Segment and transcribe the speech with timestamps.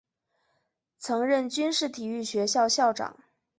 [0.97, 3.19] 曾任军事体育学校校长。